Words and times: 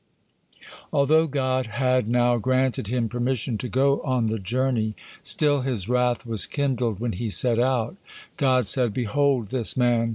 Although 0.91 1.27
God 1.27 1.67
had 1.67 2.09
now 2.09 2.39
granted 2.39 2.87
him 2.87 3.07
permission 3.07 3.55
to 3.59 3.67
go 3.69 4.01
on 4.01 4.23
the 4.23 4.39
journey, 4.39 4.95
still 5.21 5.61
His 5.61 5.87
wrath 5.87 6.25
was 6.25 6.47
kindled 6.47 6.99
when 6.99 7.11
he 7.11 7.29
set 7.29 7.59
out. 7.59 7.97
God 8.35 8.65
said, 8.65 8.95
"Behold, 8.95 9.49
this 9.49 9.77
man! 9.77 10.09